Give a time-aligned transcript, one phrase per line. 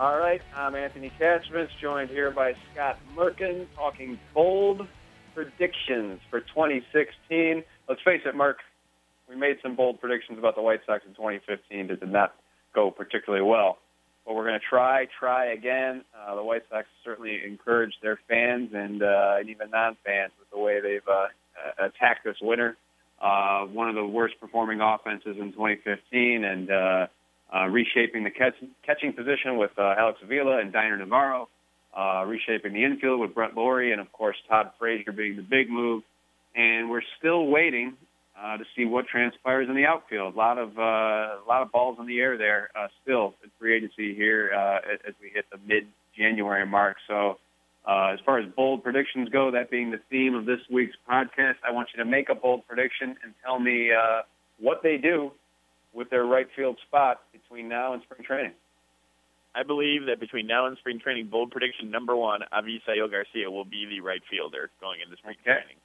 [0.00, 4.88] All right, I'm Anthony Castrovince, joined here by Scott Merkin, talking bold
[5.34, 7.62] predictions for 2016.
[7.86, 8.54] Let's face it, Merck,
[9.28, 12.34] we made some bold predictions about the White Sox in 2015 that did not
[12.74, 13.76] go particularly well.
[14.24, 16.02] But we're going to try, try again.
[16.18, 20.58] Uh, the White Sox certainly encouraged their fans and, uh, and even non-fans with the
[20.58, 21.26] way they've uh,
[21.78, 22.78] attacked this winter
[23.20, 27.06] uh, one of the worst performing offenses in 2015, and uh,
[27.54, 28.54] uh, reshaping the catch,
[28.84, 31.48] catching position with uh, Alex Avila and Dioner Navarro,
[31.96, 35.68] uh, reshaping the infield with Brett Lawrie, and of course Todd Frazier being the big
[35.68, 36.02] move.
[36.54, 37.96] And we're still waiting
[38.40, 40.34] uh, to see what transpires in the outfield.
[40.34, 43.50] A lot of uh, a lot of balls in the air there uh, still in
[43.58, 46.96] free agency here uh, as we hit the mid-January mark.
[47.06, 47.38] So
[47.86, 51.56] uh, as far as bold predictions go, that being the theme of this week's podcast,
[51.66, 54.22] I want you to make a bold prediction and tell me uh,
[54.58, 55.32] what they do
[55.92, 58.52] with their right field spot between now and spring training.
[59.54, 63.64] I believe that between now and spring training, bold prediction number one, Avisail Garcia will
[63.64, 65.58] be the right fielder going into spring okay.
[65.58, 65.76] training.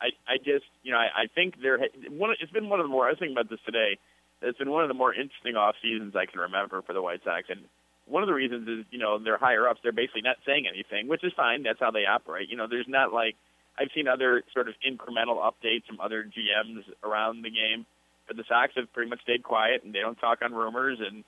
[0.00, 1.78] I, I just, you know, I, I think there.
[2.10, 3.06] One, it's been one of the more.
[3.06, 3.98] I was thinking about this today.
[4.42, 7.24] It's been one of the more interesting off seasons I can remember for the White
[7.24, 7.60] Sox, and
[8.04, 9.80] one of the reasons is you know they're higher ups.
[9.82, 11.62] They're basically not saying anything, which is fine.
[11.62, 12.50] That's how they operate.
[12.50, 13.36] You know, there's not like
[13.78, 17.86] I've seen other sort of incremental updates from other GMs around the game,
[18.26, 20.98] but the Sox have pretty much stayed quiet and they don't talk on rumors.
[21.00, 21.24] And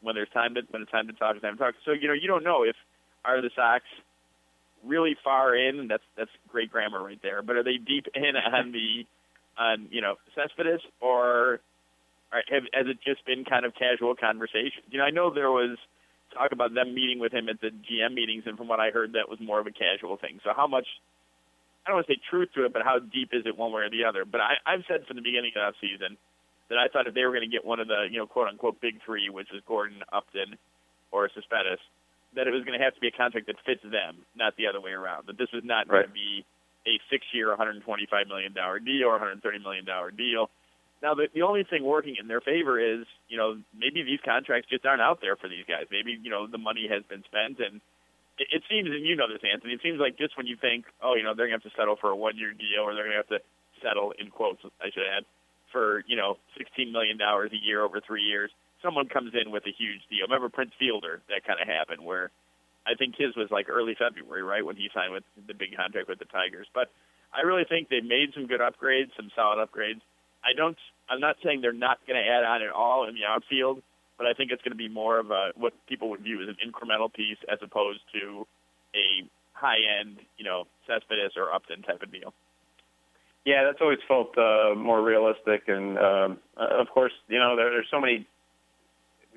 [0.00, 1.74] when there's time to when it's time to talk, it's time to talk.
[1.84, 2.76] So you know, you don't know if
[3.24, 3.84] are the Sox
[4.84, 5.88] really far in.
[5.88, 7.42] That's that's great grammar right there.
[7.42, 9.06] But are they deep in on the
[9.58, 11.60] on you know Cespedes or?
[12.32, 14.80] Have, has it just been kind of casual conversation?
[14.88, 15.76] You know, I know there was
[16.32, 19.12] talk about them meeting with him at the GM meetings, and from what I heard,
[19.12, 20.40] that was more of a casual thing.
[20.42, 20.86] So how much
[21.84, 23.82] I don't want to say truth to it, but how deep is it one way
[23.82, 24.24] or the other?
[24.24, 26.16] But I, I've said from the beginning of the season
[26.72, 28.48] that I thought if they were going to get one of the you know quote
[28.48, 30.56] unquote big three, which is Gordon, Upton,
[31.12, 31.84] or Cespedes,
[32.34, 34.66] that it was going to have to be a contract that fits them, not the
[34.66, 35.28] other way around.
[35.28, 36.08] That this was not right.
[36.08, 36.48] going to be
[36.88, 37.84] a six-year, 125
[38.26, 40.48] million dollar deal or 130 million dollar deal
[41.02, 44.70] now, the, the only thing working in their favor is, you know, maybe these contracts
[44.70, 45.90] just aren't out there for these guys.
[45.90, 47.58] Maybe, you know, the money has been spent.
[47.58, 47.82] And
[48.38, 50.86] it, it seems, and you know this, Anthony, it seems like just when you think,
[51.02, 52.94] oh, you know, they're going to have to settle for a one year deal or
[52.94, 53.42] they're going to have to
[53.82, 55.26] settle, in quotes, I should add,
[55.72, 58.50] for, you know, $16 million a year over three years,
[58.82, 60.26] someone comes in with a huge deal.
[60.26, 61.22] Remember Prince Fielder?
[61.28, 62.30] That kind of happened where
[62.86, 66.08] I think his was like early February, right, when he signed with the big contract
[66.08, 66.66] with the Tigers.
[66.74, 66.90] But
[67.32, 70.00] I really think they've made some good upgrades, some solid upgrades.
[70.44, 70.76] I don't.
[71.08, 73.82] I'm not saying they're not going to add on at all in the outfield,
[74.18, 76.48] but I think it's going to be more of a what people would view as
[76.48, 78.46] an incremental piece as opposed to
[78.94, 82.34] a high-end, you know, Cespedes or Upton type of deal.
[83.44, 87.70] Yeah, that's always felt uh, more realistic, and um, uh, of course, you know, there,
[87.70, 88.24] there's so many.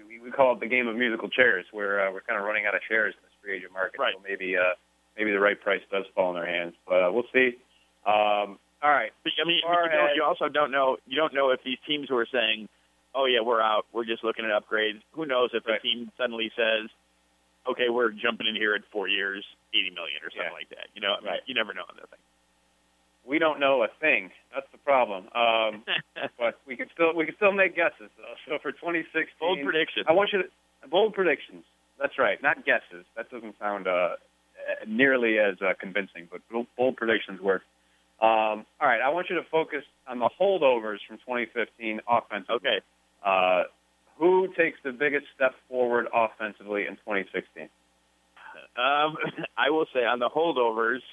[0.08, 2.66] We, we call it the game of musical chairs, where uh, we're kind of running
[2.68, 3.98] out of chairs in this free agent market.
[4.00, 4.14] Right.
[4.14, 4.78] So maybe, uh,
[5.18, 7.58] maybe the right price does fall in their hands, but uh, we'll see.
[8.06, 9.10] Um, all right.
[9.24, 10.98] But, I mean, you, know, you also don't know.
[11.08, 12.70] You don't know if these teams who are saying,
[13.16, 13.88] "Oh yeah, we're out.
[13.92, 15.80] We're just looking at upgrades." Who knows if right.
[15.80, 16.94] a team suddenly says,
[17.66, 20.62] "Okay, we're jumping in here at four years, eighty million or something yeah.
[20.62, 21.42] like that." You know, right.
[21.48, 22.22] you never know on that thing.
[23.28, 24.30] We don't know a thing.
[24.54, 25.26] That's the problem.
[25.36, 25.84] Um,
[26.38, 28.10] but we can still we can still make guesses.
[28.18, 28.36] Though.
[28.48, 30.06] So for 2016, bold predictions.
[30.08, 30.50] I want you to
[30.90, 31.64] bold predictions.
[32.00, 33.06] That's right, not guesses.
[33.16, 34.16] That doesn't sound uh,
[34.88, 36.42] nearly as uh, convincing, but
[36.78, 37.62] bold predictions work.
[38.22, 42.56] Um, all right, I want you to focus on the holdovers from 2015 offensively.
[42.56, 42.80] Okay.
[43.26, 43.64] Uh,
[44.18, 47.68] who takes the biggest step forward offensively in 2016?
[48.78, 49.18] Um,
[49.58, 51.04] I will say on the holdovers,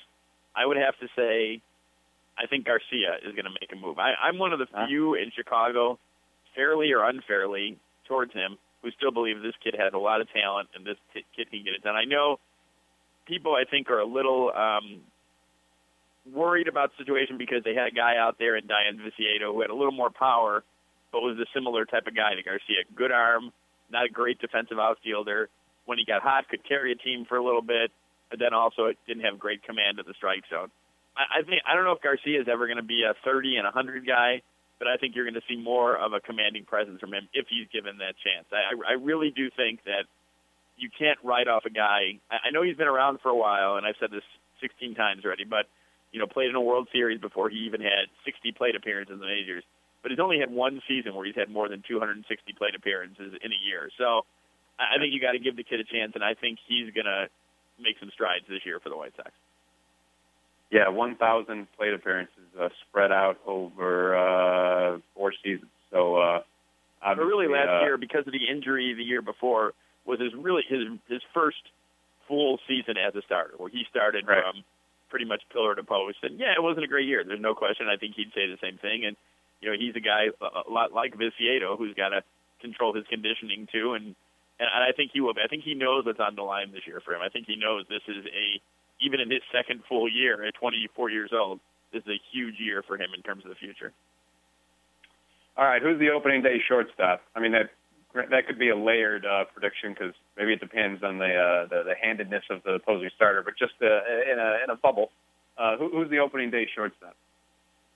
[0.55, 1.61] I would have to say,
[2.43, 3.99] I think Garcia is going to make a move.
[3.99, 5.99] I, I'm one of the few in Chicago,
[6.57, 7.79] fairly or unfairly,
[8.09, 11.51] towards him, who still believe this kid has a lot of talent and this kid
[11.51, 11.95] can get it done.
[11.95, 12.39] I know
[13.27, 15.01] people, I think, are a little um,
[16.35, 19.61] worried about the situation because they had a guy out there in Dayan Viciedo who
[19.61, 20.65] had a little more power,
[21.13, 22.83] but was a similar type of guy to Garcia.
[22.97, 23.53] Good arm,
[23.91, 25.49] not a great defensive outfielder.
[25.85, 27.91] When he got hot, could carry a team for a little bit,
[28.31, 30.71] but then also didn't have great command of the strike zone.
[31.17, 33.65] I, think I don't know if Garcia is ever going to be a 30 and
[33.65, 34.43] 100 guy,
[34.79, 37.47] but I think you're going to see more of a commanding presence from him if
[37.49, 38.47] he's given that chance.
[38.51, 40.09] I, I really do think that
[40.77, 42.19] you can't write off a guy.
[42.31, 44.25] I, I know he's been around for a while, and I've said this
[44.61, 45.67] 16 times already, but
[46.13, 49.21] you know, played in a World Series before he even had 60 plate appearances in
[49.21, 49.65] the majors.
[50.03, 52.27] But he's only had one season where he's had more than 260
[52.59, 53.89] plate appearances in a year.
[53.97, 54.27] So
[54.79, 57.07] I think you got to give the kid a chance, and I think he's going
[57.07, 57.29] to
[57.81, 59.31] make some strides this year for the White Sox.
[60.73, 65.71] Yeah, 1,000 plate appearances uh, spread out over uh, four seasons.
[65.91, 66.41] So, uh,
[67.05, 69.75] but really, last uh, year because of the injury the year before
[70.07, 71.61] was his really his his first
[72.27, 74.43] full season as a starter, where he started right.
[74.43, 74.65] from
[75.11, 76.17] pretty much pillar to post.
[76.23, 77.23] And yeah, it wasn't a great year.
[77.23, 77.87] There's no question.
[77.87, 79.05] I think he'd say the same thing.
[79.05, 79.17] And
[79.61, 82.23] you know, he's a guy a lot like Viciedo who's got to
[82.63, 83.93] control his conditioning too.
[83.93, 84.17] And
[84.59, 85.35] and I think he will.
[85.37, 87.21] I think he knows what's on the line this year for him.
[87.21, 88.57] I think he knows this is a
[89.03, 91.61] even in his second full year at 24 years old,
[91.93, 93.93] this is a huge year for him in terms of the future.
[95.57, 97.23] All right, who's the opening day shortstop?
[97.37, 97.71] I mean that
[98.15, 101.83] that could be a layered uh, prediction because maybe it depends on the, uh, the
[101.85, 103.43] the handedness of the opposing starter.
[103.43, 105.11] But just uh, in a in a bubble,
[105.59, 107.17] uh, who, who's the opening day shortstop?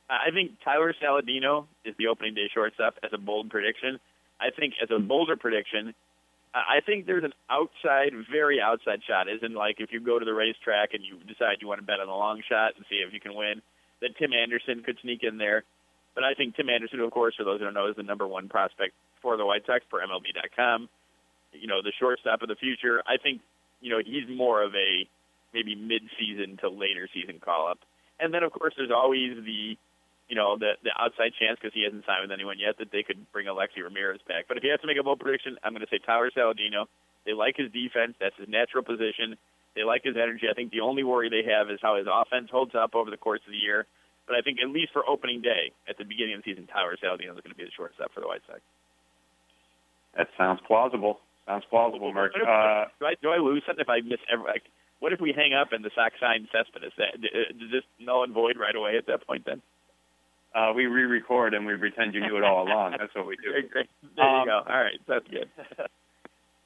[0.08, 3.98] I think Tyler Saladino is the opening day shortstop as a bold prediction.
[4.40, 5.94] I think as a bolder prediction,
[6.56, 9.28] I think there's an outside, very outside shot.
[9.28, 12.00] Isn't like if you go to the racetrack and you decide you want to bet
[12.00, 13.60] on the long shot and see if you can win,
[14.00, 15.64] that Tim Anderson could sneak in there.
[16.14, 18.26] But I think Tim Anderson, of course, for those who don't know, is the number
[18.26, 20.88] one prospect for the White Sox for MLB.com.
[21.52, 23.02] You know, the shortstop of the future.
[23.06, 23.42] I think,
[23.82, 25.06] you know, he's more of a
[25.52, 27.80] maybe mid-season to later season call-up.
[28.18, 29.76] And then, of course, there's always the
[30.28, 33.02] you know, the the outside chance because he hasn't signed with anyone yet that they
[33.02, 34.46] could bring Alexei Ramirez back.
[34.48, 36.86] But if he has to make a bold prediction, I'm going to say Tyler Saladino.
[37.24, 38.14] They like his defense.
[38.18, 39.36] That's his natural position.
[39.74, 40.46] They like his energy.
[40.50, 43.20] I think the only worry they have is how his offense holds up over the
[43.20, 43.86] course of the year.
[44.26, 46.96] But I think at least for opening day at the beginning of the season, Tyler
[46.98, 48.60] Saladino is going to be the shortstop for the White Sox.
[50.16, 51.20] That sounds plausible.
[51.46, 52.32] Sounds plausible, Mark.
[52.34, 54.46] Uh, do I do I lose something if I miss every?
[54.46, 54.64] Like,
[54.98, 56.92] what if we hang up and the Sox sign Cespedes?
[56.98, 59.44] That does this null and void right away at that point?
[59.46, 59.62] Then
[60.56, 62.96] uh, we re-record and we pretend you knew it all along.
[62.98, 63.52] That's what we do.
[63.52, 63.90] Great, great.
[64.16, 64.62] There um, you go.
[64.66, 65.50] All right, that's good.
[65.78, 65.86] uh,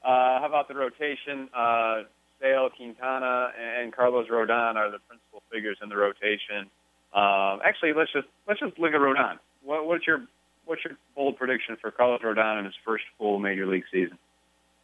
[0.05, 1.49] how about the rotation?
[1.53, 2.03] Uh,
[2.41, 6.71] Sale, Quintana, and Carlos Rodon are the principal figures in the rotation.
[7.13, 9.39] Um, actually, let's just let's just look at Rodon.
[9.65, 10.25] What, what's your
[10.65, 14.17] what's your bold prediction for Carlos Rodon in his first full major league season?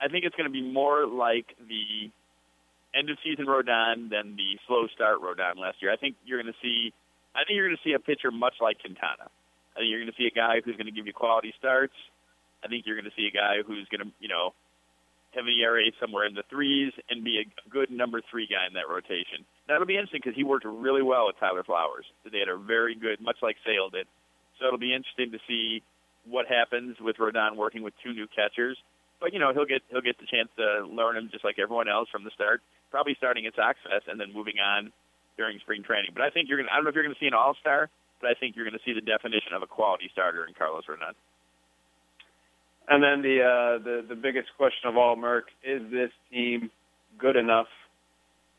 [0.00, 2.10] I think it's going to be more like the
[2.98, 5.92] end of season Rodon than the slow start Rodon last year.
[5.92, 6.92] I think you're going to see
[7.36, 9.28] I think you're going to see a pitcher much like Quintana.
[9.76, 11.92] I think you're going to see a guy who's going to give you quality starts.
[12.64, 14.56] I think you're going to see a guy who's going to, you know,
[15.36, 18.72] have an ERA somewhere in the threes and be a good number three guy in
[18.72, 19.44] that rotation.
[19.68, 22.08] That'll be interesting because he worked really well with Tyler Flowers.
[22.24, 24.08] They had a very good, much like Sale did.
[24.58, 25.84] So it'll be interesting to see
[26.24, 28.80] what happens with Rodon working with two new catchers.
[29.20, 31.88] But you know he'll get he'll get the chance to learn him just like everyone
[31.88, 32.60] else from the start.
[32.90, 34.92] Probably starting at Sox Fest and then moving on
[35.36, 36.10] during spring training.
[36.14, 36.68] But I think you're going.
[36.68, 37.88] to I don't know if you're going to see an All Star,
[38.20, 40.84] but I think you're going to see the definition of a quality starter in Carlos
[40.88, 41.14] Rodon.
[42.88, 46.70] And then the uh, the the biggest question of all, Merck, is this team
[47.18, 47.66] good enough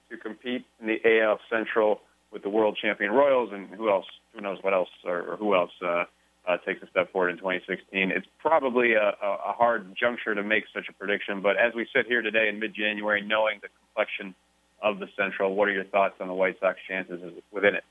[0.10, 2.02] to compete in the AL Central
[2.32, 4.06] with the world champion Royals and who else?
[4.34, 6.04] Who knows what else or, or who else uh,
[6.48, 8.12] uh, takes a step forward in 2016?
[8.12, 12.06] It's probably a, a hard juncture to make such a prediction, but as we sit
[12.06, 14.36] here today in mid-January, knowing the complexion
[14.82, 15.56] of the Central.
[15.56, 17.20] What are your thoughts on the White Sox chances
[17.52, 17.84] within it?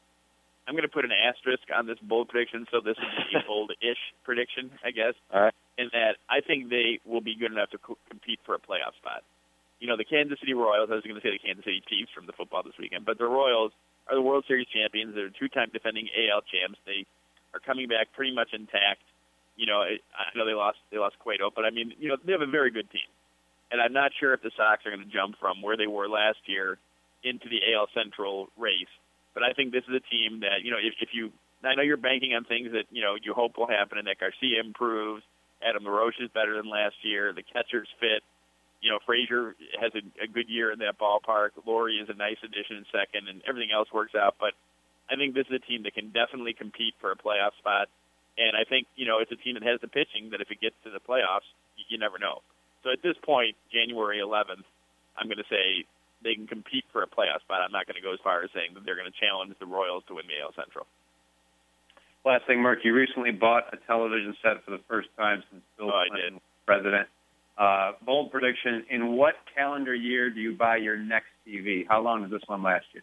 [0.66, 4.02] I'm going to put an asterisk on this bold prediction, so this is a bold-ish
[4.24, 5.14] prediction, I guess.
[5.32, 5.54] All right.
[5.78, 8.96] In that I think they will be good enough to co- compete for a playoff
[8.98, 9.22] spot.
[9.78, 10.88] You know, the Kansas City Royals.
[10.90, 13.18] I was going to say the Kansas City Chiefs from the football this weekend, but
[13.18, 13.72] the Royals
[14.08, 15.14] are the World Series champions.
[15.14, 16.80] They're two-time defending AL champs.
[16.86, 17.04] They
[17.52, 19.04] are coming back pretty much intact.
[19.54, 22.32] You know, I know they lost they lost Cueto, but I mean, you know, they
[22.32, 23.06] have a very good team
[23.70, 26.08] and I'm not sure if the Sox are going to jump from where they were
[26.08, 26.78] last year
[27.26, 28.90] into the AL Central race.
[29.34, 31.32] But I think this is a team that you know if, if you
[31.64, 34.20] I know you're banking on things that you know you hope will happen, and that
[34.20, 35.22] Garcia improves.
[35.64, 37.32] Adam LaRoche is better than last year.
[37.32, 38.22] The catchers fit.
[38.80, 41.56] You know, Frazier has a, a good year in that ballpark.
[41.64, 44.36] Lawrie is a nice addition in second, and everything else works out.
[44.38, 44.52] But
[45.10, 47.88] I think this is a team that can definitely compete for a playoff spot.
[48.36, 50.60] And I think you know it's a team that has the pitching that if it
[50.60, 52.42] gets to the playoffs, you, you never know.
[52.84, 54.62] So at this point, January 11th,
[55.16, 55.88] I'm going to say
[56.22, 57.60] they can compete for a playoff spot.
[57.62, 59.66] I'm not going to go as far as saying that they're going to challenge the
[59.66, 60.86] Royals to win the AL Central.
[62.24, 65.94] Last thing, Mark, you recently bought a television set for the first time since Bill
[65.94, 67.06] oh, Clinton was president.
[67.56, 71.86] Uh, bold prediction: In what calendar year do you buy your next TV?
[71.88, 73.00] How long does this one last you?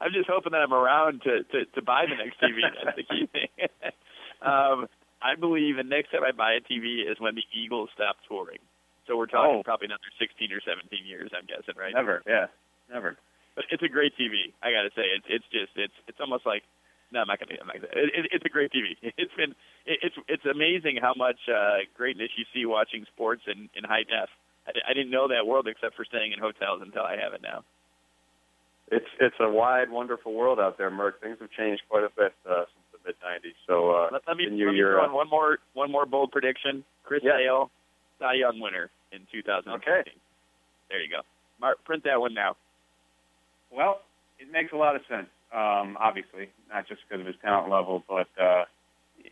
[0.00, 2.60] I'm just hoping that I'm around to to, to buy the next TV.
[2.84, 3.48] That's the key thing.
[4.42, 4.88] um,
[5.22, 8.58] I believe the next time I buy a TV is when the Eagles stop touring.
[9.06, 9.66] So we're talking oh.
[9.66, 11.94] probably another 16 or 17 years, I'm guessing, right?
[11.94, 12.50] Never, yeah,
[12.90, 13.16] never.
[13.54, 14.50] but it's a great TV.
[14.62, 16.62] I got to say, it's it's just it's it's almost like
[17.12, 17.54] no, I'm not gonna.
[17.60, 18.98] I'm not gonna it, it, it's a great TV.
[19.16, 19.54] It's been
[19.86, 24.02] it, it's it's amazing how much uh, greatness you see watching sports in in high
[24.02, 24.28] def.
[24.66, 27.42] I, I didn't know that world except for staying in hotels until I have it
[27.42, 27.62] now.
[28.90, 31.22] It's it's a wide, wonderful world out there, Merck.
[31.22, 33.54] Things have changed quite a bit uh, since the mid '90s.
[33.66, 36.84] So uh, let, let me, let me throw in one more one more bold prediction.
[37.04, 37.38] Chris yeah.
[37.38, 37.70] Sale,
[38.18, 39.72] Cy Young winner in 2015.
[39.82, 40.10] Okay.
[40.90, 41.22] There you go.
[41.60, 42.56] Mark, print that one now.
[43.72, 44.00] Well,
[44.38, 45.28] it makes a lot of sense.
[45.54, 48.64] Um, obviously, not just because of his talent level, but uh,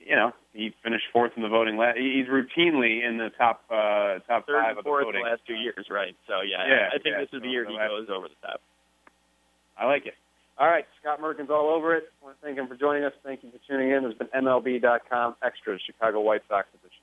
[0.07, 1.76] you know, he finished fourth in the voting.
[1.76, 5.23] La- he's routinely in the top uh, top Third five of the voting.
[5.23, 6.16] the last two years, right?
[6.26, 8.61] So yeah, Yeah, I think yeah, this is the year he goes over the top.
[9.76, 10.14] I like it.
[10.57, 12.04] All right, Scott Merkin's all over it.
[12.23, 13.12] I want to thank him for joining us.
[13.25, 14.02] Thank you for tuning in.
[14.02, 17.02] There's been MLB.com Extras, Chicago White Sox edition.